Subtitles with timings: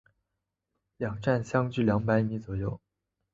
[0.97, 2.81] 两站相距二百米左右。